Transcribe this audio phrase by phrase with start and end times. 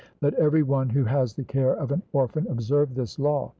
[0.19, 3.49] Let every one who has the care of an orphan observe this law.